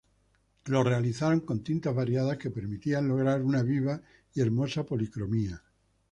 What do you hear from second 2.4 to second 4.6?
permitían lograr una viva y